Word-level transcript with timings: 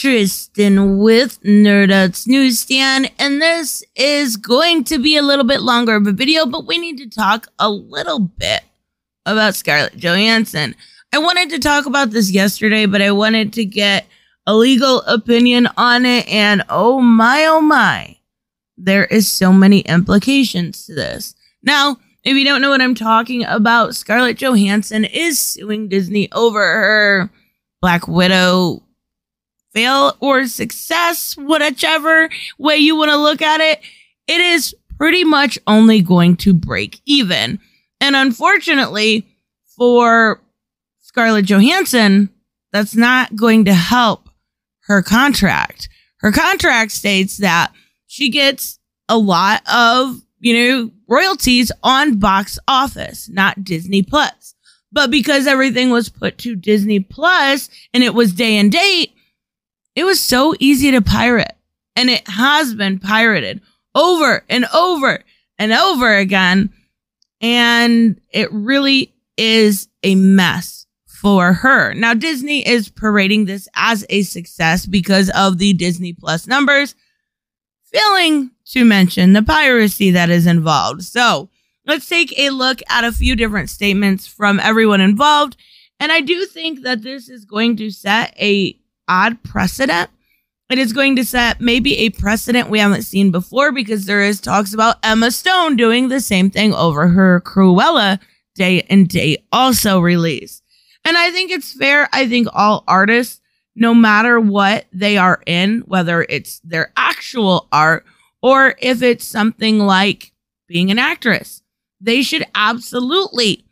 Tristan 0.00 0.96
with 0.96 1.42
Nerdouts 1.42 2.26
Newsstand, 2.26 3.12
and 3.18 3.42
this 3.42 3.84
is 3.94 4.38
going 4.38 4.82
to 4.84 4.98
be 4.98 5.18
a 5.18 5.22
little 5.22 5.44
bit 5.44 5.60
longer 5.60 5.94
of 5.94 6.06
a 6.06 6.12
video, 6.12 6.46
but 6.46 6.66
we 6.66 6.78
need 6.78 6.96
to 6.96 7.10
talk 7.10 7.48
a 7.58 7.68
little 7.68 8.18
bit 8.18 8.62
about 9.26 9.56
Scarlett 9.56 9.98
Johansson. 9.98 10.74
I 11.12 11.18
wanted 11.18 11.50
to 11.50 11.58
talk 11.58 11.84
about 11.84 12.12
this 12.12 12.30
yesterday, 12.30 12.86
but 12.86 13.02
I 13.02 13.10
wanted 13.10 13.52
to 13.52 13.64
get 13.66 14.06
a 14.46 14.56
legal 14.56 15.02
opinion 15.02 15.68
on 15.76 16.06
it, 16.06 16.26
and 16.28 16.64
oh 16.70 17.02
my, 17.02 17.44
oh 17.44 17.60
my, 17.60 18.16
there 18.78 19.04
is 19.04 19.30
so 19.30 19.52
many 19.52 19.80
implications 19.80 20.86
to 20.86 20.94
this. 20.94 21.34
Now, 21.62 21.98
if 22.24 22.38
you 22.38 22.46
don't 22.46 22.62
know 22.62 22.70
what 22.70 22.80
I'm 22.80 22.94
talking 22.94 23.44
about, 23.44 23.94
Scarlett 23.94 24.38
Johansson 24.38 25.04
is 25.04 25.38
suing 25.38 25.88
Disney 25.88 26.32
over 26.32 26.58
her 26.62 27.30
Black 27.82 28.08
Widow 28.08 28.82
fail 29.72 30.16
or 30.20 30.46
success, 30.46 31.36
whichever 31.36 32.28
way 32.58 32.76
you 32.76 32.96
want 32.96 33.10
to 33.10 33.16
look 33.16 33.42
at 33.42 33.60
it. 33.60 33.80
It 34.26 34.40
is 34.40 34.74
pretty 34.98 35.24
much 35.24 35.58
only 35.66 36.02
going 36.02 36.36
to 36.36 36.52
break 36.52 37.00
even. 37.06 37.58
And 38.00 38.16
unfortunately 38.16 39.26
for 39.76 40.40
Scarlett 41.00 41.46
Johansson, 41.46 42.30
that's 42.72 42.94
not 42.94 43.34
going 43.34 43.64
to 43.64 43.74
help 43.74 44.28
her 44.82 45.02
contract. 45.02 45.88
Her 46.18 46.32
contract 46.32 46.92
states 46.92 47.38
that 47.38 47.72
she 48.06 48.28
gets 48.28 48.78
a 49.08 49.16
lot 49.18 49.62
of, 49.72 50.20
you 50.40 50.54
know, 50.54 50.90
royalties 51.08 51.72
on 51.82 52.18
box 52.18 52.58
office, 52.68 53.28
not 53.28 53.64
Disney 53.64 54.02
Plus. 54.02 54.54
But 54.92 55.10
because 55.10 55.46
everything 55.46 55.90
was 55.90 56.08
put 56.08 56.38
to 56.38 56.56
Disney 56.56 57.00
Plus 57.00 57.70
and 57.94 58.02
it 58.02 58.14
was 58.14 58.32
day 58.32 58.56
and 58.56 58.70
date, 58.70 59.12
it 59.94 60.04
was 60.04 60.20
so 60.20 60.54
easy 60.58 60.90
to 60.90 61.02
pirate. 61.02 61.56
And 61.96 62.08
it 62.08 62.26
has 62.28 62.74
been 62.74 62.98
pirated 62.98 63.60
over 63.94 64.44
and 64.48 64.64
over 64.72 65.22
and 65.58 65.72
over 65.72 66.16
again. 66.16 66.72
And 67.40 68.20
it 68.32 68.52
really 68.52 69.12
is 69.36 69.88
a 70.02 70.14
mess 70.14 70.86
for 71.06 71.52
her. 71.52 71.92
Now, 71.92 72.14
Disney 72.14 72.66
is 72.66 72.88
parading 72.88 73.44
this 73.44 73.68
as 73.74 74.06
a 74.08 74.22
success 74.22 74.86
because 74.86 75.28
of 75.30 75.58
the 75.58 75.74
Disney 75.74 76.14
Plus 76.14 76.46
numbers, 76.46 76.94
failing 77.92 78.52
to 78.66 78.84
mention 78.84 79.34
the 79.34 79.42
piracy 79.42 80.10
that 80.12 80.30
is 80.30 80.46
involved. 80.46 81.02
So 81.02 81.50
let's 81.84 82.08
take 82.08 82.38
a 82.38 82.50
look 82.50 82.80
at 82.88 83.04
a 83.04 83.12
few 83.12 83.36
different 83.36 83.68
statements 83.68 84.26
from 84.26 84.60
everyone 84.60 85.02
involved. 85.02 85.56
And 85.98 86.10
I 86.10 86.22
do 86.22 86.46
think 86.46 86.82
that 86.82 87.02
this 87.02 87.28
is 87.28 87.44
going 87.44 87.76
to 87.76 87.90
set 87.90 88.34
a 88.38 88.78
odd 89.10 89.42
precedent. 89.42 90.08
It 90.70 90.78
is 90.78 90.92
going 90.92 91.16
to 91.16 91.24
set 91.24 91.60
maybe 91.60 91.98
a 91.98 92.10
precedent 92.10 92.70
we 92.70 92.78
haven't 92.78 93.02
seen 93.02 93.32
before 93.32 93.72
because 93.72 94.06
there 94.06 94.22
is 94.22 94.40
talks 94.40 94.72
about 94.72 94.96
Emma 95.02 95.32
Stone 95.32 95.76
doing 95.76 96.08
the 96.08 96.20
same 96.20 96.48
thing 96.48 96.72
over 96.72 97.08
her 97.08 97.40
Cruella 97.40 98.20
Day 98.54 98.82
and 98.82 99.08
Date 99.08 99.44
also 99.50 99.98
release. 99.98 100.62
And 101.04 101.16
I 101.16 101.32
think 101.32 101.50
it's 101.50 101.72
fair. 101.72 102.08
I 102.12 102.28
think 102.28 102.46
all 102.52 102.84
artists, 102.86 103.40
no 103.74 103.94
matter 103.94 104.38
what 104.38 104.86
they 104.92 105.18
are 105.18 105.42
in, 105.44 105.80
whether 105.80 106.24
it's 106.28 106.60
their 106.60 106.92
actual 106.96 107.66
art 107.72 108.06
or 108.42 108.76
if 108.78 109.02
it's 109.02 109.24
something 109.24 109.80
like 109.80 110.32
being 110.68 110.92
an 110.92 111.00
actress, 111.00 111.62
they 112.00 112.22
should 112.22 112.44
absolutely 112.54 113.64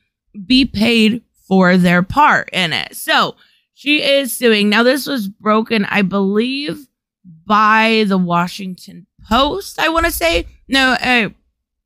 be 0.47 0.65
paid 0.65 1.23
for 1.47 1.77
their 1.77 2.03
part 2.03 2.51
in 2.53 2.73
it. 2.73 2.97
So 2.97 3.37
she 3.79 4.03
is 4.03 4.33
suing. 4.33 4.69
Now, 4.71 4.83
this 4.83 5.07
was 5.07 5.29
broken, 5.29 5.85
I 5.85 6.03
believe, 6.03 6.89
by 7.47 8.07
the 8.09 8.19
Washington 8.19 9.07
Post, 9.29 9.79
I 9.79 9.89
want 9.89 10.05
to 10.05 10.11
say. 10.11 10.47
No, 10.67 10.97
I, 10.99 11.33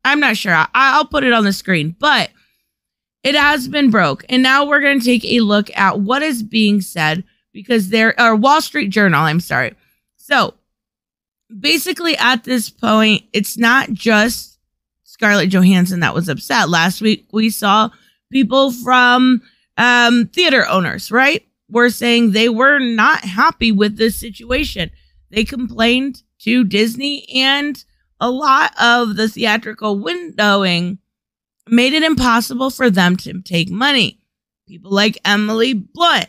I'm 0.02 0.19
not 0.19 0.38
sure. 0.38 0.54
I, 0.54 0.69
I'll 0.72 1.04
put 1.04 1.22
it 1.22 1.34
on 1.34 1.44
the 1.44 1.52
screen, 1.52 1.94
but 1.98 2.31
it 3.22 3.34
has 3.34 3.69
been 3.69 3.91
broke. 3.91 4.25
And 4.31 4.42
now 4.42 4.64
we're 4.64 4.81
going 4.81 5.00
to 5.00 5.04
take 5.04 5.26
a 5.26 5.41
look 5.41 5.69
at 5.76 6.00
what 6.00 6.22
is 6.22 6.42
being 6.42 6.81
said 6.81 7.25
because 7.52 7.91
there 7.91 8.19
are 8.19 8.34
Wall 8.36 8.62
Street 8.62 8.88
Journal, 8.88 9.20
I'm 9.20 9.38
sorry. 9.38 9.75
So 10.16 10.54
basically, 11.60 12.16
at 12.16 12.44
this 12.44 12.70
point, 12.70 13.25
it's 13.34 13.58
not 13.58 13.92
just 13.92 14.58
Scarlett 15.04 15.50
Johansson 15.50 16.00
that 16.00 16.14
was 16.14 16.31
upset. 16.31 16.70
Last 16.70 17.02
week, 17.02 17.26
we 17.32 17.50
saw 17.50 17.91
people 18.31 18.72
from 18.72 19.42
um, 19.76 20.28
theater 20.28 20.66
owners, 20.66 21.12
right? 21.12 21.47
Were 21.72 21.88
saying 21.88 22.33
they 22.33 22.50
were 22.50 22.78
not 22.78 23.25
happy 23.25 23.72
with 23.72 23.97
this 23.97 24.16
situation. 24.16 24.91
They 25.31 25.44
complained 25.44 26.22
to 26.41 26.65
Disney, 26.65 27.27
and 27.34 27.83
a 28.21 28.31
lot 28.31 28.75
of 28.78 29.16
the 29.16 29.28
theatrical 29.28 29.99
windowing 29.99 30.99
made 31.66 31.94
it 31.94 32.03
impossible 32.03 32.69
for 32.69 32.91
them 32.91 33.16
to 33.16 33.41
take 33.41 33.71
money. 33.71 34.21
People 34.69 34.93
like 34.93 35.19
Emily 35.25 35.72
Blunt 35.72 36.28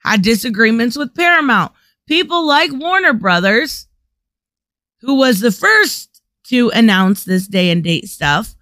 had 0.00 0.20
disagreements 0.20 0.98
with 0.98 1.14
Paramount. 1.14 1.72
People 2.06 2.46
like 2.46 2.70
Warner 2.72 3.14
Brothers, 3.14 3.86
who 5.00 5.14
was 5.14 5.40
the 5.40 5.52
first 5.52 6.20
to 6.48 6.70
announce 6.74 7.24
this 7.24 7.46
day 7.46 7.70
and 7.70 7.82
date 7.82 8.08
stuff, 8.08 8.54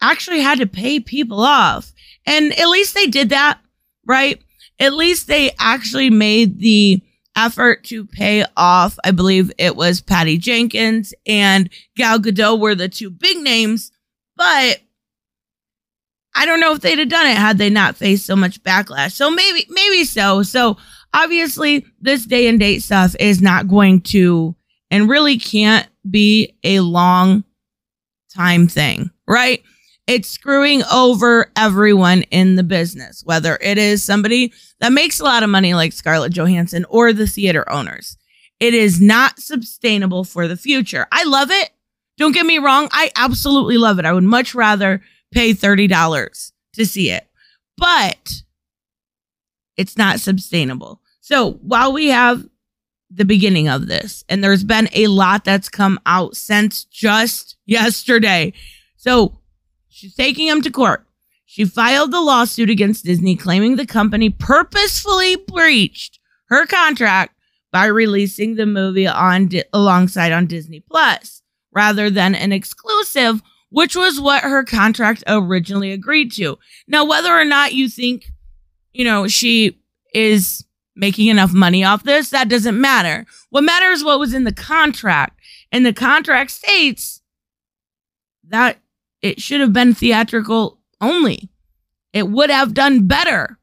actually 0.00 0.40
had 0.40 0.58
to 0.58 0.66
pay 0.66 0.98
people 0.98 1.40
off. 1.40 1.92
And 2.26 2.52
at 2.58 2.68
least 2.68 2.94
they 2.94 3.06
did 3.06 3.28
that, 3.28 3.60
right? 4.04 4.42
At 4.80 4.94
least 4.94 5.26
they 5.26 5.52
actually 5.58 6.10
made 6.10 6.58
the 6.58 7.02
effort 7.36 7.84
to 7.84 8.06
pay 8.06 8.44
off. 8.56 8.98
I 9.04 9.10
believe 9.12 9.52
it 9.58 9.76
was 9.76 10.00
Patty 10.00 10.38
Jenkins 10.38 11.14
and 11.26 11.70
Gal 11.96 12.18
Gadot 12.18 12.58
were 12.58 12.74
the 12.74 12.88
two 12.88 13.10
big 13.10 13.38
names, 13.38 13.92
but 14.36 14.80
I 16.34 16.46
don't 16.46 16.60
know 16.60 16.72
if 16.72 16.80
they'd 16.80 16.98
have 16.98 17.08
done 17.08 17.26
it 17.26 17.36
had 17.36 17.58
they 17.58 17.70
not 17.70 17.96
faced 17.96 18.26
so 18.26 18.36
much 18.36 18.62
backlash. 18.62 19.12
So 19.12 19.30
maybe, 19.30 19.66
maybe 19.68 20.04
so. 20.04 20.42
So 20.42 20.76
obviously, 21.12 21.84
this 22.00 22.24
day 22.24 22.48
and 22.48 22.58
date 22.58 22.80
stuff 22.80 23.14
is 23.20 23.42
not 23.42 23.68
going 23.68 24.00
to 24.02 24.54
and 24.90 25.08
really 25.08 25.38
can't 25.38 25.88
be 26.08 26.56
a 26.64 26.80
long 26.80 27.44
time 28.34 28.68
thing, 28.68 29.10
right? 29.26 29.62
It's 30.10 30.28
screwing 30.28 30.82
over 30.92 31.52
everyone 31.54 32.22
in 32.32 32.56
the 32.56 32.64
business, 32.64 33.22
whether 33.24 33.56
it 33.60 33.78
is 33.78 34.02
somebody 34.02 34.52
that 34.80 34.92
makes 34.92 35.20
a 35.20 35.24
lot 35.24 35.44
of 35.44 35.50
money 35.50 35.72
like 35.72 35.92
Scarlett 35.92 36.32
Johansson 36.32 36.84
or 36.88 37.12
the 37.12 37.28
theater 37.28 37.70
owners. 37.70 38.16
It 38.58 38.74
is 38.74 39.00
not 39.00 39.38
sustainable 39.38 40.24
for 40.24 40.48
the 40.48 40.56
future. 40.56 41.06
I 41.12 41.22
love 41.22 41.52
it. 41.52 41.70
Don't 42.18 42.32
get 42.32 42.44
me 42.44 42.58
wrong. 42.58 42.88
I 42.90 43.12
absolutely 43.14 43.78
love 43.78 44.00
it. 44.00 44.04
I 44.04 44.12
would 44.12 44.24
much 44.24 44.52
rather 44.52 45.00
pay 45.30 45.54
$30 45.54 46.52
to 46.72 46.86
see 46.86 47.10
it. 47.12 47.28
But 47.78 48.42
it's 49.76 49.96
not 49.96 50.18
sustainable. 50.18 51.00
So 51.20 51.52
while 51.62 51.92
we 51.92 52.08
have 52.08 52.48
the 53.10 53.24
beginning 53.24 53.68
of 53.68 53.86
this, 53.86 54.24
and 54.28 54.42
there's 54.42 54.64
been 54.64 54.88
a 54.92 55.06
lot 55.06 55.44
that's 55.44 55.68
come 55.68 56.00
out 56.04 56.36
since 56.36 56.82
just 56.82 57.56
yesterday. 57.64 58.52
So 58.96 59.39
she's 59.90 60.14
taking 60.14 60.46
him 60.46 60.62
to 60.62 60.70
court. 60.70 61.06
She 61.46 61.64
filed 61.64 62.12
the 62.12 62.20
lawsuit 62.20 62.70
against 62.70 63.04
Disney, 63.04 63.36
claiming 63.36 63.76
the 63.76 63.86
company 63.86 64.30
purposefully 64.30 65.36
breached 65.36 66.18
her 66.48 66.64
contract 66.66 67.34
by 67.72 67.86
releasing 67.86 68.54
the 68.54 68.66
movie 68.66 69.06
on 69.06 69.50
alongside 69.72 70.32
on 70.32 70.46
Disney 70.46 70.80
Plus 70.80 71.42
rather 71.72 72.10
than 72.10 72.34
an 72.34 72.52
exclusive 72.52 73.42
which 73.70 73.96
was 73.96 74.20
what 74.20 74.42
her 74.42 74.64
contract 74.64 75.24
originally 75.26 75.92
agreed 75.92 76.32
to. 76.32 76.58
Now, 76.86 77.04
whether 77.04 77.32
or 77.32 77.44
not 77.44 77.72
you 77.72 77.88
think, 77.88 78.26
you 78.92 79.04
know, 79.04 79.28
she 79.28 79.80
is 80.12 80.64
making 80.96 81.28
enough 81.28 81.52
money 81.52 81.84
off 81.84 82.02
this, 82.02 82.30
that 82.30 82.48
doesn't 82.48 82.80
matter. 82.80 83.26
What 83.50 83.64
matters 83.64 84.04
what 84.04 84.18
was 84.18 84.34
in 84.34 84.44
the 84.44 84.52
contract. 84.52 85.40
And 85.72 85.86
the 85.86 85.92
contract 85.92 86.50
states 86.50 87.22
that 88.48 88.78
it 89.22 89.40
should 89.40 89.60
have 89.60 89.72
been 89.72 89.94
theatrical 89.94 90.78
only. 91.00 91.50
It 92.12 92.28
would 92.28 92.50
have 92.50 92.74
done 92.74 93.06
better. 93.06 93.58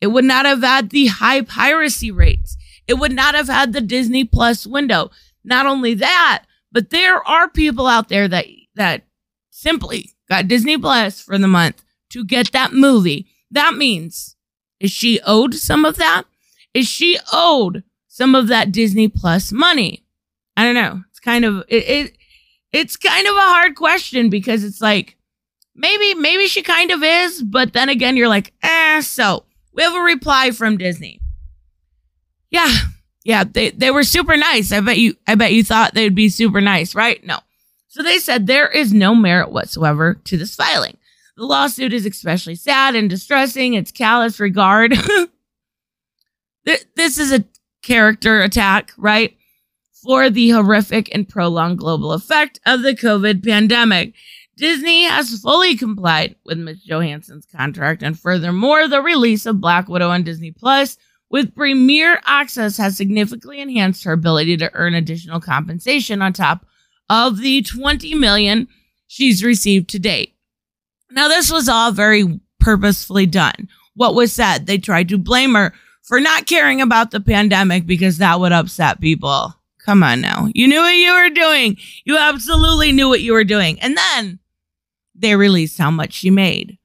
It 0.00 0.08
would 0.08 0.24
not 0.24 0.46
have 0.46 0.62
had 0.62 0.90
the 0.90 1.06
high 1.06 1.42
piracy 1.42 2.10
rates. 2.10 2.56
It 2.86 2.94
would 2.94 3.12
not 3.12 3.34
have 3.34 3.48
had 3.48 3.72
the 3.72 3.80
Disney 3.80 4.24
Plus 4.24 4.66
window. 4.66 5.10
Not 5.44 5.66
only 5.66 5.94
that, 5.94 6.44
but 6.72 6.90
there 6.90 7.26
are 7.26 7.48
people 7.48 7.86
out 7.86 8.08
there 8.08 8.28
that 8.28 8.46
that 8.74 9.04
simply 9.50 10.12
got 10.28 10.48
Disney 10.48 10.76
Plus 10.76 11.20
for 11.20 11.38
the 11.38 11.48
month 11.48 11.82
to 12.10 12.24
get 12.24 12.52
that 12.52 12.72
movie. 12.72 13.28
That 13.50 13.74
means, 13.74 14.36
is 14.80 14.90
she 14.90 15.20
owed 15.24 15.54
some 15.54 15.84
of 15.84 15.96
that? 15.96 16.24
Is 16.74 16.86
she 16.86 17.18
owed 17.32 17.84
some 18.08 18.34
of 18.34 18.48
that 18.48 18.72
Disney 18.72 19.08
Plus 19.08 19.52
money? 19.52 20.04
I 20.56 20.64
don't 20.64 20.74
know. 20.74 21.02
It's 21.10 21.20
kind 21.20 21.44
of 21.44 21.64
it, 21.68 21.88
it 21.88 22.16
it's 22.72 22.96
kind 22.96 23.26
of 23.26 23.34
a 23.34 23.40
hard 23.40 23.76
question 23.76 24.30
because 24.30 24.64
it's 24.64 24.80
like 24.80 25.16
maybe 25.74 26.14
maybe 26.14 26.46
she 26.46 26.62
kind 26.62 26.90
of 26.90 27.02
is, 27.02 27.42
but 27.42 27.72
then 27.72 27.88
again 27.88 28.16
you're 28.16 28.28
like, 28.28 28.52
eh, 28.62 29.00
so 29.00 29.44
we 29.72 29.82
have 29.82 29.94
a 29.94 30.00
reply 30.00 30.50
from 30.50 30.78
Disney. 30.78 31.20
Yeah, 32.50 32.72
Yeah, 33.24 33.42
they, 33.44 33.70
they 33.70 33.90
were 33.90 34.04
super 34.04 34.36
nice. 34.36 34.70
I 34.70 34.80
bet 34.80 34.98
you 34.98 35.16
I 35.26 35.34
bet 35.34 35.52
you 35.52 35.64
thought 35.64 35.94
they'd 35.94 36.14
be 36.14 36.28
super 36.28 36.60
nice, 36.60 36.94
right? 36.94 37.24
No. 37.24 37.40
So 37.88 38.02
they 38.02 38.18
said 38.18 38.46
there 38.46 38.68
is 38.68 38.92
no 38.92 39.14
merit 39.14 39.50
whatsoever 39.50 40.14
to 40.24 40.36
this 40.36 40.54
filing. 40.54 40.96
The 41.36 41.44
lawsuit 41.44 41.92
is 41.92 42.06
especially 42.06 42.54
sad 42.54 42.94
and 42.94 43.10
distressing. 43.10 43.74
It's 43.74 43.90
callous 43.90 44.38
regard. 44.38 44.92
this 46.64 47.18
is 47.18 47.32
a 47.32 47.44
character 47.82 48.42
attack, 48.42 48.92
right? 48.96 49.36
For 50.06 50.30
the 50.30 50.50
horrific 50.50 51.12
and 51.12 51.28
prolonged 51.28 51.78
global 51.78 52.12
effect 52.12 52.60
of 52.64 52.82
the 52.82 52.94
COVID 52.94 53.44
pandemic. 53.44 54.14
Disney 54.56 55.02
has 55.02 55.40
fully 55.40 55.76
complied 55.76 56.36
with 56.44 56.58
Ms. 56.58 56.84
Johansson's 56.84 57.44
contract, 57.44 58.04
and 58.04 58.16
furthermore, 58.16 58.86
the 58.86 59.02
release 59.02 59.46
of 59.46 59.60
Black 59.60 59.88
Widow 59.88 60.10
on 60.10 60.22
Disney 60.22 60.52
Plus 60.52 60.96
with 61.28 61.56
Premier 61.56 62.20
Access 62.24 62.76
has 62.76 62.96
significantly 62.96 63.60
enhanced 63.60 64.04
her 64.04 64.12
ability 64.12 64.56
to 64.58 64.72
earn 64.74 64.94
additional 64.94 65.40
compensation 65.40 66.22
on 66.22 66.32
top 66.32 66.64
of 67.10 67.38
the 67.40 67.62
20 67.62 68.14
million 68.14 68.68
she's 69.08 69.42
received 69.42 69.90
to 69.90 69.98
date. 69.98 70.36
Now, 71.10 71.26
this 71.26 71.50
was 71.50 71.68
all 71.68 71.90
very 71.90 72.38
purposefully 72.60 73.26
done. 73.26 73.68
What 73.94 74.14
was 74.14 74.32
said? 74.32 74.66
They 74.66 74.78
tried 74.78 75.08
to 75.08 75.18
blame 75.18 75.54
her 75.54 75.74
for 76.04 76.20
not 76.20 76.46
caring 76.46 76.80
about 76.80 77.10
the 77.10 77.18
pandemic 77.18 77.86
because 77.86 78.18
that 78.18 78.38
would 78.38 78.52
upset 78.52 79.00
people. 79.00 79.52
Come 79.86 80.02
on 80.02 80.20
now. 80.20 80.48
You 80.52 80.66
knew 80.66 80.80
what 80.80 80.96
you 80.96 81.12
were 81.12 81.30
doing. 81.30 81.76
You 82.04 82.18
absolutely 82.18 82.90
knew 82.90 83.08
what 83.08 83.22
you 83.22 83.32
were 83.32 83.44
doing. 83.44 83.80
And 83.80 83.96
then 83.96 84.40
they 85.14 85.36
released 85.36 85.78
how 85.78 85.92
much 85.92 86.12
she 86.12 86.28
made. 86.28 86.76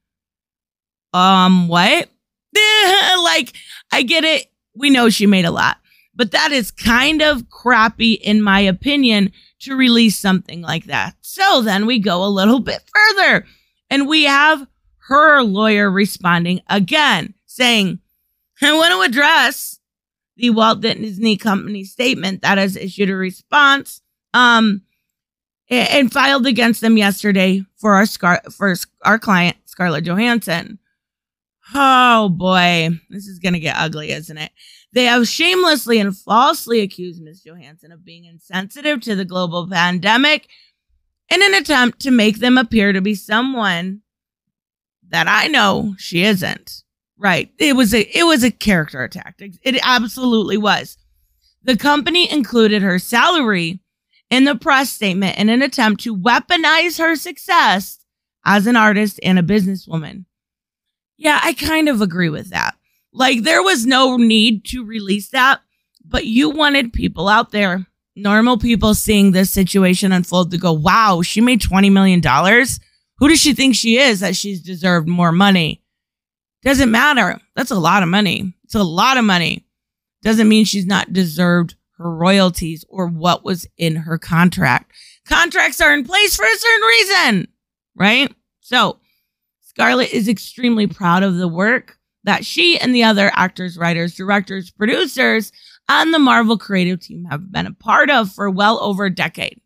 Um, 1.11 1.67
what? 1.67 2.09
like, 2.53 3.53
I 3.91 4.03
get 4.03 4.23
it. 4.23 4.51
We 4.75 4.91
know 4.91 5.09
she 5.09 5.25
made 5.25 5.45
a 5.45 5.51
lot, 5.51 5.77
but 6.13 6.29
that 6.31 6.51
is 6.51 6.69
kind 6.69 7.23
of 7.23 7.49
crappy, 7.49 8.13
in 8.13 8.43
my 8.43 8.59
opinion, 8.59 9.31
to 9.61 9.75
release 9.75 10.15
something 10.15 10.61
like 10.61 10.85
that. 10.85 11.15
So 11.21 11.63
then 11.63 11.87
we 11.87 11.97
go 11.97 12.23
a 12.23 12.27
little 12.27 12.59
bit 12.59 12.83
further 12.93 13.47
and 13.89 14.07
we 14.07 14.25
have 14.25 14.67
her 15.07 15.41
lawyer 15.41 15.89
responding 15.89 16.61
again, 16.69 17.33
saying, 17.47 17.97
I 18.61 18.73
want 18.73 18.93
to 18.93 19.01
address 19.01 19.79
the 20.37 20.49
Walt 20.49 20.81
Disney 20.81 21.37
Company 21.37 21.83
statement 21.83 22.41
that 22.41 22.57
has 22.57 22.75
issued 22.75 23.09
a 23.09 23.15
response 23.15 24.01
um, 24.33 24.81
and 25.69 26.11
filed 26.11 26.47
against 26.47 26.81
them 26.81 26.97
yesterday 26.97 27.63
for 27.77 27.95
our 27.95 28.05
scar- 28.05 28.43
for 28.51 28.75
our 29.03 29.19
client 29.19 29.57
Scarlett 29.65 30.05
Johansson. 30.05 30.79
Oh 31.73 32.29
boy, 32.29 32.89
this 33.09 33.27
is 33.27 33.39
going 33.39 33.53
to 33.53 33.59
get 33.59 33.77
ugly, 33.77 34.11
isn't 34.11 34.37
it? 34.37 34.51
They 34.93 35.05
have 35.05 35.27
shamelessly 35.27 35.99
and 35.99 36.15
falsely 36.15 36.81
accused 36.81 37.21
Ms. 37.21 37.43
Johansson 37.45 37.93
of 37.93 38.03
being 38.03 38.25
insensitive 38.25 38.99
to 39.01 39.15
the 39.15 39.23
global 39.23 39.67
pandemic 39.67 40.47
in 41.29 41.41
an 41.41 41.53
attempt 41.53 42.01
to 42.01 42.11
make 42.11 42.39
them 42.39 42.57
appear 42.57 42.91
to 42.91 42.99
be 42.99 43.15
someone 43.15 44.01
that 45.09 45.27
I 45.29 45.47
know 45.47 45.95
she 45.97 46.23
isn't. 46.23 46.83
Right. 47.21 47.51
It 47.59 47.75
was 47.75 47.93
a 47.93 48.01
it 48.17 48.23
was 48.23 48.43
a 48.43 48.49
character 48.49 49.03
attack. 49.03 49.35
It 49.39 49.79
absolutely 49.83 50.57
was. 50.57 50.97
The 51.61 51.77
company 51.77 52.29
included 52.31 52.81
her 52.81 52.97
salary 52.97 53.79
in 54.31 54.45
the 54.45 54.55
press 54.55 54.91
statement 54.91 55.37
in 55.37 55.47
an 55.47 55.61
attempt 55.61 56.01
to 56.03 56.17
weaponize 56.17 56.97
her 56.97 57.15
success 57.15 57.99
as 58.43 58.65
an 58.65 58.75
artist 58.75 59.19
and 59.21 59.37
a 59.37 59.43
businesswoman. 59.43 60.25
Yeah, 61.15 61.39
I 61.43 61.53
kind 61.53 61.89
of 61.89 62.01
agree 62.01 62.29
with 62.29 62.49
that. 62.49 62.73
Like, 63.13 63.43
there 63.43 63.61
was 63.61 63.85
no 63.85 64.17
need 64.17 64.65
to 64.69 64.83
release 64.83 65.29
that, 65.29 65.61
but 66.03 66.25
you 66.25 66.49
wanted 66.49 66.91
people 66.91 67.27
out 67.27 67.51
there, 67.51 67.85
normal 68.15 68.57
people 68.57 68.95
seeing 68.95 69.31
this 69.31 69.51
situation 69.51 70.11
unfold 70.11 70.49
to 70.51 70.57
go, 70.57 70.73
wow, 70.73 71.21
she 71.21 71.39
made 71.39 71.61
$20 71.61 71.91
million. 71.91 72.21
Who 73.17 73.27
does 73.27 73.39
she 73.39 73.53
think 73.53 73.75
she 73.75 73.99
is 73.99 74.21
that 74.21 74.35
she's 74.35 74.61
deserved 74.61 75.07
more 75.07 75.31
money? 75.31 75.80
Doesn't 76.63 76.91
matter. 76.91 77.39
That's 77.55 77.71
a 77.71 77.79
lot 77.79 78.03
of 78.03 78.09
money. 78.09 78.53
It's 78.63 78.75
a 78.75 78.83
lot 78.83 79.17
of 79.17 79.25
money. 79.25 79.65
Doesn't 80.21 80.49
mean 80.49 80.65
she's 80.65 80.85
not 80.85 81.13
deserved 81.13 81.75
her 81.97 82.13
royalties 82.15 82.85
or 82.89 83.07
what 83.07 83.43
was 83.43 83.67
in 83.77 83.95
her 83.95 84.17
contract. 84.17 84.91
Contracts 85.25 85.81
are 85.81 85.93
in 85.93 86.03
place 86.03 86.35
for 86.35 86.45
a 86.45 86.57
certain 86.57 86.87
reason, 86.87 87.47
right? 87.95 88.33
So 88.59 88.99
Scarlett 89.61 90.11
is 90.11 90.27
extremely 90.27 90.87
proud 90.87 91.23
of 91.23 91.37
the 91.37 91.47
work 91.47 91.97
that 92.23 92.45
she 92.45 92.77
and 92.79 92.93
the 92.93 93.03
other 93.03 93.31
actors, 93.33 93.77
writers, 93.77 94.15
directors, 94.15 94.69
producers 94.69 95.51
and 95.89 96.13
the 96.13 96.19
Marvel 96.19 96.57
creative 96.57 96.99
team 96.99 97.25
have 97.25 97.51
been 97.51 97.65
a 97.65 97.73
part 97.73 98.09
of 98.09 98.31
for 98.31 98.49
well 98.49 98.79
over 98.81 99.05
a 99.05 99.13
decade. 99.13 99.59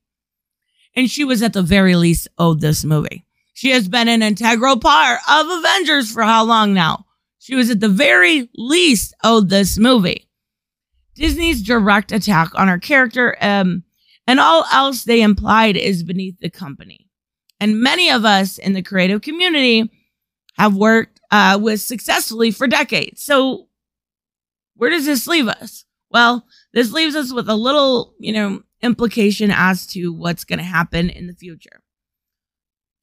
And 0.96 1.10
she 1.10 1.26
was 1.26 1.42
at 1.44 1.54
the 1.54 1.62
very 1.62 1.96
least 1.96 2.28
owed 2.38 2.62
this 2.62 2.86
movie. 2.86 3.25
She 3.56 3.70
has 3.72 3.88
been 3.88 4.10
an 4.10 4.22
integral 4.22 4.78
part 4.78 5.22
of 5.30 5.48
Avengers 5.50 6.12
for 6.12 6.24
how 6.24 6.44
long 6.44 6.74
now? 6.74 7.06
She 7.40 7.56
was 7.56 7.70
at 7.70 7.80
the 7.80 7.88
very 7.88 8.50
least 8.58 9.16
owed 9.24 9.50
this 9.50 9.78
movie. 9.78 10.28
Disney's 11.16 11.64
direct 11.64 12.12
attack 12.12 12.52
on 12.56 12.68
her 12.68 12.78
character 12.78 13.38
um, 13.40 13.84
and 14.28 14.42
all 14.42 14.66
else 14.74 15.06
they 15.06 15.22
implied 15.22 15.78
is 15.78 16.04
beneath 16.04 16.38
the 16.40 16.50
company. 16.50 17.08
And 17.62 17.80
many 17.80 18.12
of 18.12 18.26
us 18.26 18.58
in 18.58 18.74
the 18.74 18.82
creative 18.82 19.22
community 19.22 19.90
have 20.58 20.76
worked 20.76 21.22
uh, 21.32 21.58
with 21.62 21.80
successfully 21.80 22.52
for 22.52 22.68
decades. 22.68 23.24
So, 23.24 23.70
where 24.76 24.90
does 24.90 25.06
this 25.06 25.28
leave 25.28 25.48
us? 25.48 25.86
Well, 26.12 26.46
this 26.74 26.92
leaves 26.92 27.16
us 27.16 27.32
with 27.32 27.48
a 27.48 27.56
little, 27.56 28.16
you 28.20 28.34
know, 28.34 28.64
implication 28.82 29.50
as 29.50 29.88
to 29.88 30.12
what's 30.12 30.44
going 30.44 30.60
to 30.60 30.66
happen 30.66 31.10
in 31.10 31.28
the 31.28 31.34
future. 31.34 31.82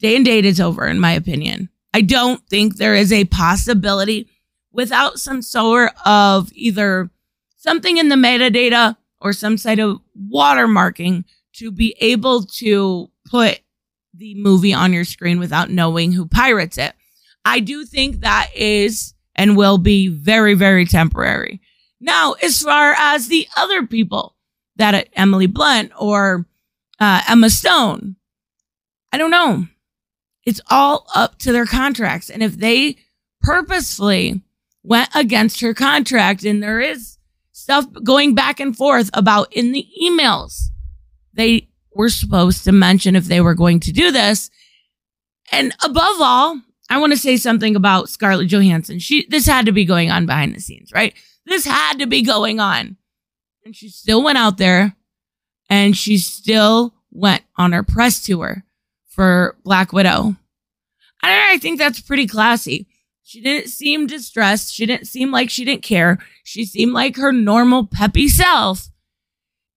Day 0.03 0.17
and 0.17 0.25
date 0.25 0.45
is 0.45 0.61
over, 0.61 0.87
in 0.87 0.99
my 0.99 1.13
opinion. 1.13 1.69
I 1.95 2.01
don't 2.01 2.45
think 2.49 2.77
there 2.77 2.97
is 2.97 3.13
a 3.13 3.25
possibility 3.27 4.29
without 4.73 5.21
some 5.21 5.43
sort 5.43 5.93
of 6.05 6.51
either 6.55 7.11
something 7.57 7.99
in 7.99 8.09
the 8.09 8.17
metadata 8.17 8.97
or 9.21 9.33
some 9.33 9.57
sort 9.57 9.79
of 9.79 10.01
watermarking 10.19 11.25
to 11.55 11.71
be 11.71 11.95
able 12.01 12.43
to 12.45 13.11
put 13.27 13.61
the 14.13 14.35
movie 14.35 14.75
on 14.75 14.93
your 14.93 15.05
screen 15.05 15.39
without 15.39 15.71
knowing 15.71 16.11
who 16.11 16.27
pirates 16.27 16.79
it. 16.79 16.95
I 17.45 17.61
do 17.61 17.85
think 17.85 18.21
that 18.21 18.51
is 18.57 19.15
and 19.37 19.57
will 19.57 19.79
be 19.79 20.09
very, 20.09 20.55
very 20.55 20.85
temporary. 20.85 21.61
Now, 22.01 22.33
as 22.43 22.61
far 22.61 22.95
as 22.99 23.29
the 23.29 23.47
other 23.57 23.87
people 23.87 24.35
that 24.77 25.09
Emily 25.15 25.47
Blunt 25.47 25.93
or 25.97 26.47
uh, 26.99 27.23
Emma 27.29 27.51
Stone, 27.51 28.17
I 29.13 29.19
don't 29.19 29.31
know. 29.31 29.69
It's 30.45 30.61
all 30.71 31.07
up 31.15 31.39
to 31.41 31.53
their 31.53 31.67
contracts. 31.67 32.31
And 32.31 32.43
if 32.43 32.57
they 32.57 32.97
purposefully 33.43 34.43
went 34.83 35.11
against 35.15 35.61
her 35.61 35.75
contract 35.75 36.45
and 36.45 36.63
there 36.63 36.81
is 36.81 37.19
stuff 37.53 37.87
going 38.03 38.35
back 38.35 38.59
and 38.59 38.77
forth 38.77 39.11
about 39.15 39.53
in 39.53 39.73
the 39.73 39.87
emails 40.03 40.71
they 41.35 41.69
were 41.95 42.09
supposed 42.09 42.65
to 42.65 42.73
mention 42.73 43.17
if 43.17 43.25
they 43.25 43.41
were 43.41 43.55
going 43.55 43.81
to 43.81 43.93
do 43.93 44.11
this. 44.11 44.51
And 45.51 45.73
above 45.85 46.17
all, 46.21 46.61
I 46.89 46.99
want 46.99 47.13
to 47.13 47.19
say 47.19 47.37
something 47.37 47.77
about 47.77 48.09
Scarlett 48.09 48.49
Johansson. 48.49 48.99
She 48.99 49.27
this 49.29 49.47
had 49.47 49.67
to 49.67 49.73
be 49.73 49.85
going 49.85 50.11
on 50.11 50.27
behind 50.27 50.55
the 50.55 50.61
scenes, 50.61 50.93
right? 50.93 51.15
This 51.47 51.65
had 51.65 51.99
to 51.99 52.07
be 52.07 52.23
going 52.23 52.61
on. 52.61 52.97
And 53.65 53.75
she 53.75 53.89
still 53.89 54.23
went 54.23 54.39
out 54.39 54.59
there 54.59 54.97
and 55.69 55.97
she 55.97 56.19
still 56.19 56.95
went 57.11 57.43
on 57.57 57.73
her 57.73 57.83
press 57.83 58.23
tour 58.23 58.65
for 59.13 59.57
Black 59.65 59.93
Widow. 59.93 60.37
I, 61.23 61.53
I 61.55 61.59
think 61.59 61.79
that's 61.79 62.01
pretty 62.01 62.27
classy. 62.27 62.89
She 63.23 63.41
didn't 63.41 63.69
seem 63.69 64.07
distressed. 64.07 64.75
She 64.75 64.85
didn't 64.87 65.07
seem 65.07 65.31
like 65.31 65.49
she 65.49 65.65
didn't 65.65 65.83
care. 65.83 66.19
She 66.45 66.65
seemed 66.65 66.93
like 66.93 67.17
her 67.17 67.33
normal 67.33 67.87
peppy 67.87 68.29
self. 68.29 68.89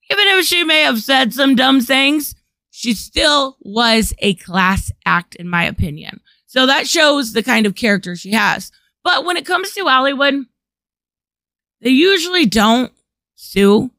Even 0.10 0.28
if 0.28 0.46
she 0.46 0.64
may 0.64 0.82
have 0.82 1.02
said 1.02 1.34
some 1.34 1.56
dumb 1.56 1.82
things, 1.82 2.36
she 2.70 2.94
still 2.94 3.58
was 3.62 4.14
a 4.20 4.36
class 4.36 4.92
act, 5.06 5.36
in 5.36 5.48
my 5.48 5.64
opinion. 5.64 6.20
So 6.48 6.66
that 6.66 6.88
shows 6.88 7.34
the 7.34 7.44
kind 7.44 7.66
of 7.66 7.76
character 7.76 8.16
she 8.16 8.32
has. 8.32 8.72
But 9.04 9.26
when 9.26 9.38
it 9.38 9.46
comes 9.46 9.72
to 9.74 9.86
Hollywood, 9.86 10.46
they 11.82 11.90
usually 11.92 12.46
don't 12.46 12.92
sue 13.36 13.92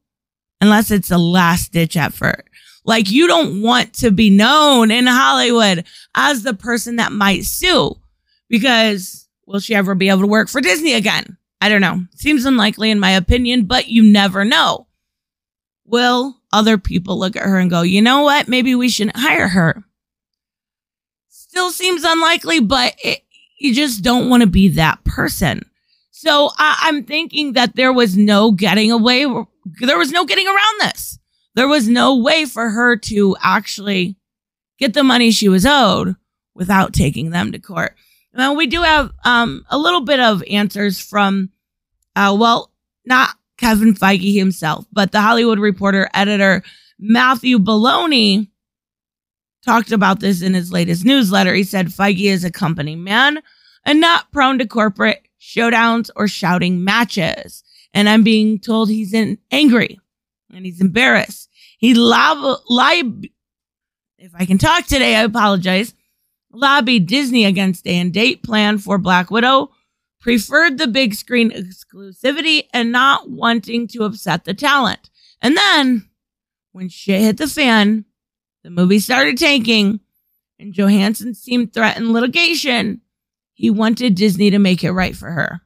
unless 0.60 0.90
it's 0.90 1.10
a 1.10 1.18
last 1.18 1.72
ditch 1.72 1.96
effort. 1.96 2.45
Like 2.86 3.10
you 3.10 3.26
don't 3.26 3.60
want 3.60 3.92
to 3.94 4.10
be 4.10 4.30
known 4.30 4.90
in 4.90 5.06
Hollywood 5.06 5.84
as 6.14 6.42
the 6.42 6.54
person 6.54 6.96
that 6.96 7.12
might 7.12 7.44
sue 7.44 7.94
because 8.48 9.28
will 9.46 9.60
she 9.60 9.74
ever 9.74 9.94
be 9.94 10.08
able 10.08 10.20
to 10.20 10.26
work 10.26 10.48
for 10.48 10.60
Disney 10.60 10.94
again? 10.94 11.36
I 11.60 11.68
don't 11.68 11.80
know. 11.80 12.06
Seems 12.14 12.44
unlikely 12.44 12.90
in 12.90 13.00
my 13.00 13.10
opinion, 13.10 13.64
but 13.64 13.88
you 13.88 14.02
never 14.02 14.44
know. 14.44 14.86
Will 15.84 16.36
other 16.52 16.78
people 16.78 17.18
look 17.18 17.36
at 17.36 17.42
her 17.42 17.58
and 17.58 17.70
go, 17.70 17.82
you 17.82 18.00
know 18.00 18.22
what? 18.22 18.48
Maybe 18.48 18.74
we 18.74 18.88
shouldn't 18.88 19.16
hire 19.16 19.48
her 19.48 19.84
still 21.56 21.70
seems 21.70 22.04
unlikely, 22.04 22.60
but 22.60 22.94
it, 23.02 23.22
you 23.58 23.74
just 23.74 24.04
don't 24.04 24.28
want 24.28 24.42
to 24.42 24.46
be 24.46 24.68
that 24.68 25.02
person. 25.04 25.62
So 26.10 26.50
I, 26.58 26.76
I'm 26.82 27.02
thinking 27.02 27.54
that 27.54 27.76
there 27.76 27.94
was 27.94 28.14
no 28.14 28.50
getting 28.52 28.92
away, 28.92 29.24
there 29.80 29.96
was 29.96 30.12
no 30.12 30.26
getting 30.26 30.46
around 30.46 30.80
this. 30.82 31.18
There 31.56 31.66
was 31.66 31.88
no 31.88 32.16
way 32.16 32.44
for 32.44 32.68
her 32.68 32.96
to 32.96 33.34
actually 33.40 34.16
get 34.78 34.92
the 34.92 35.02
money 35.02 35.30
she 35.30 35.48
was 35.48 35.64
owed 35.66 36.14
without 36.54 36.92
taking 36.92 37.30
them 37.30 37.50
to 37.52 37.58
court. 37.58 37.96
Now 38.34 38.52
we 38.52 38.66
do 38.66 38.82
have 38.82 39.10
um, 39.24 39.64
a 39.70 39.78
little 39.78 40.02
bit 40.02 40.20
of 40.20 40.44
answers 40.50 41.00
from, 41.00 41.50
uh, 42.14 42.36
well, 42.38 42.70
not 43.06 43.30
Kevin 43.56 43.94
Feige 43.94 44.36
himself, 44.36 44.84
but 44.92 45.12
the 45.12 45.22
Hollywood 45.22 45.58
Reporter 45.58 46.10
editor 46.12 46.62
Matthew 46.98 47.58
Belloni 47.58 48.48
talked 49.64 49.92
about 49.92 50.20
this 50.20 50.42
in 50.42 50.52
his 50.52 50.70
latest 50.70 51.06
newsletter. 51.06 51.54
He 51.54 51.64
said 51.64 51.88
Feige 51.88 52.26
is 52.26 52.44
a 52.44 52.50
company 52.50 52.96
man 52.96 53.40
and 53.86 53.98
not 53.98 54.30
prone 54.30 54.58
to 54.58 54.66
corporate 54.66 55.26
showdowns 55.40 56.10
or 56.16 56.28
shouting 56.28 56.84
matches. 56.84 57.64
And 57.94 58.10
I'm 58.10 58.22
being 58.22 58.58
told 58.58 58.90
he's 58.90 59.14
in, 59.14 59.38
angry 59.50 59.98
and 60.52 60.66
he's 60.66 60.80
embarrassed. 60.80 61.45
He 61.76 61.94
lob. 61.94 62.58
If 64.18 64.32
I 64.34 64.46
can 64.46 64.58
talk 64.58 64.86
today, 64.86 65.16
I 65.16 65.22
apologize. 65.22 65.94
Lobbied 66.52 67.06
Disney 67.06 67.44
against 67.44 67.86
a 67.86 68.08
date 68.08 68.42
plan 68.42 68.78
for 68.78 68.96
Black 68.96 69.30
Widow, 69.30 69.72
preferred 70.20 70.78
the 70.78 70.86
big 70.86 71.14
screen 71.14 71.50
exclusivity, 71.50 72.66
and 72.72 72.90
not 72.90 73.28
wanting 73.28 73.86
to 73.88 74.04
upset 74.04 74.44
the 74.44 74.54
talent. 74.54 75.10
And 75.42 75.56
then, 75.56 76.08
when 76.72 76.88
shit 76.88 77.20
hit 77.20 77.36
the 77.36 77.46
fan, 77.46 78.06
the 78.64 78.70
movie 78.70 78.98
started 78.98 79.36
tanking, 79.36 80.00
and 80.58 80.72
Johansson 80.72 81.34
seemed 81.34 81.74
threatened 81.74 82.12
litigation. 82.12 83.02
He 83.52 83.68
wanted 83.70 84.14
Disney 84.14 84.50
to 84.50 84.58
make 84.58 84.82
it 84.82 84.92
right 84.92 85.14
for 85.14 85.30
her. 85.30 85.60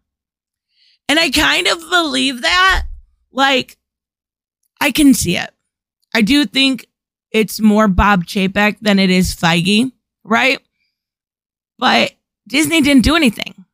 And 1.09 1.19
I 1.19 1.31
kind 1.31 1.67
of 1.69 1.79
believe 1.89 2.43
that. 2.43 2.85
Like, 3.33 3.79
I 4.81 4.91
can 4.91 5.15
see 5.15 5.37
it. 5.37 5.51
I 6.15 6.23
do 6.23 6.45
think 6.47 6.87
it's 7.31 7.61
more 7.61 7.89
Bob 7.89 8.25
Chapek 8.25 8.79
than 8.81 8.99
it 8.99 9.11
is 9.11 9.35
Feige, 9.35 9.93
right? 10.25 10.59
But 11.79 12.13
Disney 12.49 12.81
didn't 12.81 13.05
do 13.05 13.17
anything. 13.17 13.65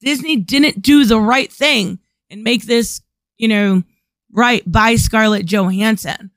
Disney 0.00 0.36
didn't 0.36 0.82
do 0.82 1.04
the 1.04 1.20
right 1.20 1.50
thing 1.50 1.98
and 2.30 2.44
make 2.44 2.64
this, 2.64 3.00
you 3.38 3.48
know, 3.48 3.82
right 4.30 4.62
by 4.70 4.96
Scarlett 4.96 5.46
Johansson 5.46 6.30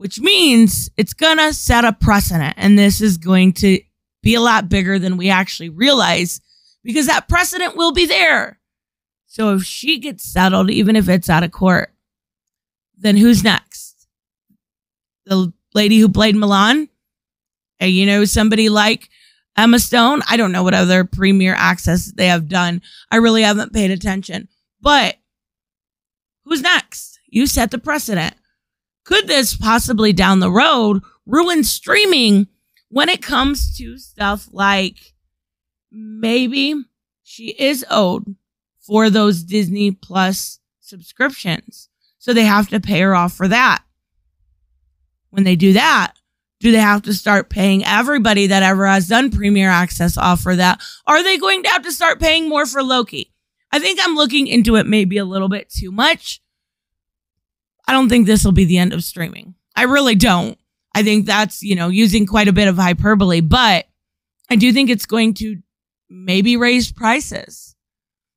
which 0.00 0.18
means 0.18 0.90
it's 0.96 1.12
to 1.12 1.52
set 1.52 1.84
a 1.84 1.92
precedent. 1.92 2.54
And 2.56 2.78
this 2.78 3.02
is 3.02 3.18
going 3.18 3.52
to 3.54 3.82
be 4.22 4.34
a 4.34 4.40
lot 4.40 4.70
bigger 4.70 4.98
than 4.98 5.18
we 5.18 5.28
actually 5.28 5.68
realize 5.68 6.40
because 6.82 7.06
that 7.06 7.28
precedent 7.28 7.76
will 7.76 7.92
be 7.92 8.06
there. 8.06 8.58
So 9.26 9.54
if 9.56 9.64
she 9.64 9.98
gets 9.98 10.24
settled, 10.24 10.70
even 10.70 10.96
if 10.96 11.06
it's 11.06 11.28
out 11.28 11.42
of 11.42 11.52
court, 11.52 11.92
then 12.96 13.18
who's 13.18 13.44
next? 13.44 13.79
The 15.30 15.52
lady 15.72 15.98
who 15.98 16.10
played 16.10 16.34
Mulan, 16.34 16.88
And 17.78 17.90
you 17.90 18.04
know, 18.04 18.26
somebody 18.26 18.68
like 18.68 19.08
Emma 19.56 19.78
Stone? 19.78 20.20
I 20.28 20.36
don't 20.36 20.52
know 20.52 20.62
what 20.62 20.74
other 20.74 21.04
premiere 21.04 21.54
access 21.54 22.12
they 22.12 22.26
have 22.26 22.48
done. 22.48 22.82
I 23.10 23.16
really 23.16 23.42
haven't 23.42 23.72
paid 23.72 23.90
attention. 23.90 24.48
But 24.82 25.16
who's 26.44 26.60
next? 26.60 27.20
You 27.26 27.46
set 27.46 27.70
the 27.70 27.78
precedent 27.78 28.34
could 29.04 29.26
this 29.26 29.56
possibly 29.56 30.12
down 30.12 30.40
the 30.40 30.50
road 30.50 31.02
ruin 31.26 31.64
streaming 31.64 32.46
when 32.90 33.08
it 33.08 33.22
comes 33.22 33.76
to 33.76 33.98
stuff 33.98 34.48
like 34.52 35.14
maybe 35.90 36.74
she 37.22 37.48
is 37.58 37.84
owed 37.90 38.36
for 38.80 39.10
those 39.10 39.42
Disney 39.42 39.90
Plus 39.90 40.60
subscriptions. 40.80 41.88
So 42.18 42.32
they 42.32 42.44
have 42.44 42.68
to 42.68 42.80
pay 42.80 43.00
her 43.00 43.14
off 43.14 43.32
for 43.32 43.48
that. 43.48 43.82
When 45.30 45.44
they 45.44 45.56
do 45.56 45.72
that, 45.72 46.12
do 46.60 46.72
they 46.72 46.78
have 46.78 47.02
to 47.02 47.14
start 47.14 47.48
paying 47.48 47.84
everybody 47.84 48.48
that 48.48 48.62
ever 48.62 48.86
has 48.86 49.08
done 49.08 49.30
Premier 49.30 49.70
Access 49.70 50.18
off 50.18 50.40
for 50.40 50.56
that? 50.56 50.82
Are 51.06 51.22
they 51.22 51.38
going 51.38 51.62
to 51.62 51.70
have 51.70 51.82
to 51.82 51.92
start 51.92 52.20
paying 52.20 52.48
more 52.48 52.66
for 52.66 52.82
Loki? 52.82 53.32
I 53.72 53.78
think 53.78 53.98
I'm 54.02 54.14
looking 54.14 54.46
into 54.46 54.76
it 54.76 54.86
maybe 54.86 55.16
a 55.16 55.24
little 55.24 55.48
bit 55.48 55.70
too 55.70 55.90
much. 55.90 56.40
I 57.86 57.92
don't 57.92 58.08
think 58.08 58.26
this 58.26 58.44
will 58.44 58.52
be 58.52 58.64
the 58.66 58.78
end 58.78 58.92
of 58.92 59.02
streaming. 59.02 59.54
I 59.74 59.84
really 59.84 60.14
don't. 60.14 60.58
I 60.94 61.02
think 61.02 61.26
that's, 61.26 61.62
you 61.62 61.76
know, 61.76 61.88
using 61.88 62.26
quite 62.26 62.48
a 62.48 62.52
bit 62.52 62.68
of 62.68 62.76
hyperbole, 62.76 63.40
but 63.40 63.86
I 64.50 64.56
do 64.56 64.72
think 64.72 64.90
it's 64.90 65.06
going 65.06 65.34
to 65.34 65.56
maybe 66.08 66.56
raise 66.56 66.92
prices, 66.92 67.76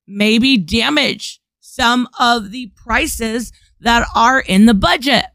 maybe 0.08 0.58
damage 0.58 1.42
some 1.60 2.08
of 2.20 2.52
the 2.52 2.72
prices 2.76 3.52
that 3.80 4.08
are 4.16 4.40
in 4.40 4.68
the 4.68 4.74
budget. 4.76 5.26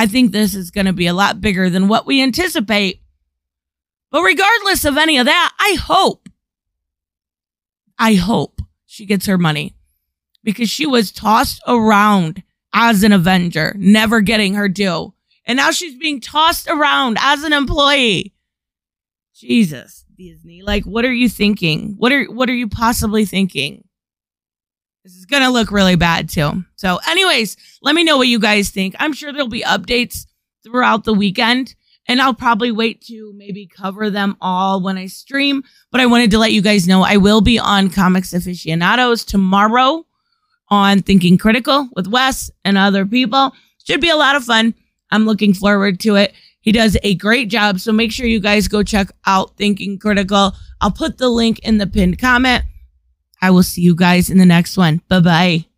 I 0.00 0.06
think 0.06 0.32
this 0.32 0.54
is 0.54 0.70
going 0.70 0.86
to 0.86 0.94
be 0.94 1.08
a 1.08 1.12
lot 1.12 1.42
bigger 1.42 1.68
than 1.68 1.86
what 1.86 2.06
we 2.06 2.22
anticipate. 2.22 3.02
But 4.10 4.22
regardless 4.22 4.86
of 4.86 4.96
any 4.96 5.18
of 5.18 5.26
that, 5.26 5.52
I 5.60 5.76
hope, 5.78 6.26
I 7.98 8.14
hope 8.14 8.62
she 8.86 9.04
gets 9.04 9.26
her 9.26 9.36
money 9.36 9.76
because 10.42 10.70
she 10.70 10.86
was 10.86 11.12
tossed 11.12 11.60
around 11.68 12.42
as 12.72 13.02
an 13.02 13.12
Avenger, 13.12 13.74
never 13.76 14.22
getting 14.22 14.54
her 14.54 14.70
due. 14.70 15.12
And 15.44 15.58
now 15.58 15.70
she's 15.70 15.98
being 15.98 16.22
tossed 16.22 16.66
around 16.66 17.18
as 17.20 17.42
an 17.42 17.52
employee. 17.52 18.32
Jesus, 19.34 20.06
Disney. 20.16 20.62
Like, 20.62 20.84
what 20.84 21.04
are 21.04 21.12
you 21.12 21.28
thinking? 21.28 21.96
What 21.98 22.10
are 22.10 22.24
what 22.24 22.48
are 22.48 22.54
you 22.54 22.68
possibly 22.68 23.26
thinking? 23.26 23.84
This 25.04 25.14
is 25.14 25.24
gonna 25.24 25.50
look 25.50 25.70
really 25.70 25.96
bad 25.96 26.28
too. 26.28 26.64
So, 26.76 26.98
anyways, 27.08 27.56
let 27.82 27.94
me 27.94 28.04
know 28.04 28.18
what 28.18 28.28
you 28.28 28.38
guys 28.38 28.70
think. 28.70 28.94
I'm 28.98 29.12
sure 29.12 29.32
there'll 29.32 29.48
be 29.48 29.62
updates 29.62 30.26
throughout 30.62 31.04
the 31.04 31.14
weekend. 31.14 31.74
And 32.08 32.20
I'll 32.20 32.34
probably 32.34 32.72
wait 32.72 33.02
to 33.02 33.32
maybe 33.36 33.66
cover 33.68 34.10
them 34.10 34.36
all 34.40 34.80
when 34.82 34.98
I 34.98 35.06
stream. 35.06 35.62
But 35.92 36.00
I 36.00 36.06
wanted 36.06 36.32
to 36.32 36.38
let 36.38 36.52
you 36.52 36.60
guys 36.60 36.88
know 36.88 37.02
I 37.02 37.18
will 37.18 37.40
be 37.40 37.56
on 37.56 37.88
Comics 37.88 38.32
Aficionados 38.32 39.24
tomorrow 39.24 40.04
on 40.70 41.02
Thinking 41.02 41.38
Critical 41.38 41.88
with 41.94 42.08
Wes 42.08 42.50
and 42.64 42.76
other 42.76 43.06
people. 43.06 43.52
Should 43.84 44.00
be 44.00 44.08
a 44.08 44.16
lot 44.16 44.34
of 44.34 44.44
fun. 44.44 44.74
I'm 45.12 45.24
looking 45.24 45.54
forward 45.54 46.00
to 46.00 46.16
it. 46.16 46.34
He 46.62 46.72
does 46.72 46.96
a 47.04 47.14
great 47.14 47.48
job. 47.48 47.78
So 47.78 47.92
make 47.92 48.10
sure 48.10 48.26
you 48.26 48.40
guys 48.40 48.66
go 48.66 48.82
check 48.82 49.12
out 49.26 49.56
Thinking 49.56 49.96
Critical. 49.98 50.52
I'll 50.80 50.90
put 50.90 51.18
the 51.18 51.28
link 51.28 51.60
in 51.60 51.78
the 51.78 51.86
pinned 51.86 52.18
comment. 52.18 52.64
I 53.42 53.50
will 53.50 53.62
see 53.62 53.82
you 53.82 53.94
guys 53.94 54.30
in 54.30 54.38
the 54.38 54.46
next 54.46 54.76
one. 54.76 55.00
Bye 55.08 55.20
bye. 55.20 55.69